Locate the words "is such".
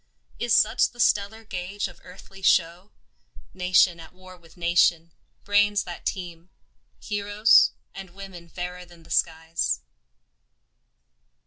0.39-0.89